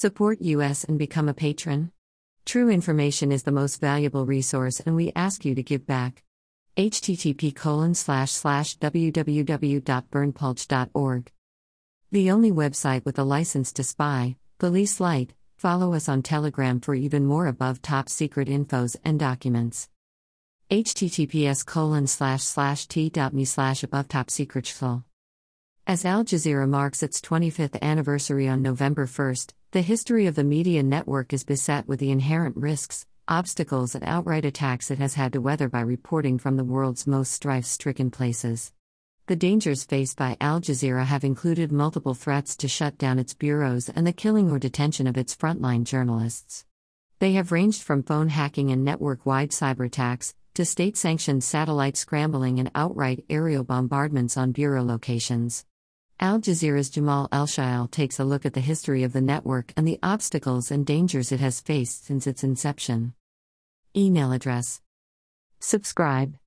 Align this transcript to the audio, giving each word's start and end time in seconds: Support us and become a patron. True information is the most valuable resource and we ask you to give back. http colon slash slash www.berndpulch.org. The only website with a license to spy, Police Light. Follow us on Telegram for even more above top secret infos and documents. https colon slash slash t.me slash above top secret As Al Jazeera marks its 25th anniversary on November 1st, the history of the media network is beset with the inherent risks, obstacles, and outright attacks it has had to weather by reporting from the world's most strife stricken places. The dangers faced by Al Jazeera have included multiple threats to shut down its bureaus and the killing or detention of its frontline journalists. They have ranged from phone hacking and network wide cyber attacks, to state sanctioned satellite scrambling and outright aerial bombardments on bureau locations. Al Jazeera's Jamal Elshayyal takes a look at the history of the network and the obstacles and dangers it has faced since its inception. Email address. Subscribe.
Support 0.00 0.40
us 0.40 0.84
and 0.84 0.98
become 0.98 1.28
a 1.28 1.34
patron. 1.34 1.92
True 2.46 2.70
information 2.70 3.30
is 3.30 3.42
the 3.42 3.52
most 3.52 3.82
valuable 3.82 4.24
resource 4.24 4.80
and 4.80 4.96
we 4.96 5.12
ask 5.14 5.44
you 5.44 5.54
to 5.54 5.62
give 5.62 5.86
back. 5.86 6.22
http 6.74 7.54
colon 7.54 7.94
slash 7.94 8.30
slash 8.30 8.78
www.berndpulch.org. 8.78 11.32
The 12.12 12.30
only 12.30 12.50
website 12.50 13.04
with 13.04 13.18
a 13.18 13.24
license 13.24 13.74
to 13.74 13.84
spy, 13.84 14.36
Police 14.56 15.00
Light. 15.00 15.34
Follow 15.58 15.92
us 15.92 16.08
on 16.08 16.22
Telegram 16.22 16.80
for 16.80 16.94
even 16.94 17.26
more 17.26 17.46
above 17.46 17.82
top 17.82 18.08
secret 18.08 18.48
infos 18.48 18.96
and 19.04 19.20
documents. 19.20 19.90
https 20.70 21.66
colon 21.66 22.06
slash 22.06 22.42
slash 22.42 22.86
t.me 22.86 23.44
slash 23.44 23.82
above 23.82 24.08
top 24.08 24.30
secret 24.30 24.66
As 25.86 26.06
Al 26.06 26.24
Jazeera 26.24 26.66
marks 26.66 27.02
its 27.02 27.20
25th 27.20 27.78
anniversary 27.82 28.48
on 28.48 28.62
November 28.62 29.06
1st, 29.06 29.52
the 29.72 29.82
history 29.82 30.26
of 30.26 30.34
the 30.34 30.42
media 30.42 30.82
network 30.82 31.32
is 31.32 31.44
beset 31.44 31.86
with 31.86 32.00
the 32.00 32.10
inherent 32.10 32.56
risks, 32.56 33.06
obstacles, 33.28 33.94
and 33.94 34.02
outright 34.02 34.44
attacks 34.44 34.90
it 34.90 34.98
has 34.98 35.14
had 35.14 35.32
to 35.32 35.40
weather 35.40 35.68
by 35.68 35.80
reporting 35.80 36.38
from 36.38 36.56
the 36.56 36.64
world's 36.64 37.06
most 37.06 37.30
strife 37.30 37.64
stricken 37.64 38.10
places. 38.10 38.72
The 39.28 39.36
dangers 39.36 39.84
faced 39.84 40.16
by 40.16 40.36
Al 40.40 40.60
Jazeera 40.60 41.04
have 41.04 41.22
included 41.22 41.70
multiple 41.70 42.14
threats 42.14 42.56
to 42.56 42.66
shut 42.66 42.98
down 42.98 43.20
its 43.20 43.32
bureaus 43.32 43.88
and 43.88 44.04
the 44.04 44.12
killing 44.12 44.50
or 44.50 44.58
detention 44.58 45.06
of 45.06 45.16
its 45.16 45.36
frontline 45.36 45.84
journalists. 45.84 46.64
They 47.20 47.34
have 47.34 47.52
ranged 47.52 47.84
from 47.84 48.02
phone 48.02 48.30
hacking 48.30 48.72
and 48.72 48.84
network 48.84 49.24
wide 49.24 49.50
cyber 49.50 49.86
attacks, 49.86 50.34
to 50.54 50.64
state 50.64 50.96
sanctioned 50.96 51.44
satellite 51.44 51.96
scrambling 51.96 52.58
and 52.58 52.72
outright 52.74 53.24
aerial 53.30 53.62
bombardments 53.62 54.36
on 54.36 54.50
bureau 54.50 54.82
locations. 54.82 55.64
Al 56.22 56.38
Jazeera's 56.38 56.90
Jamal 56.90 57.30
Elshayyal 57.30 57.90
takes 57.90 58.20
a 58.20 58.24
look 58.24 58.44
at 58.44 58.52
the 58.52 58.60
history 58.60 59.04
of 59.04 59.14
the 59.14 59.22
network 59.22 59.72
and 59.74 59.88
the 59.88 59.98
obstacles 60.02 60.70
and 60.70 60.84
dangers 60.84 61.32
it 61.32 61.40
has 61.40 61.62
faced 61.62 62.04
since 62.04 62.26
its 62.26 62.44
inception. 62.44 63.14
Email 63.96 64.30
address. 64.30 64.82
Subscribe. 65.60 66.36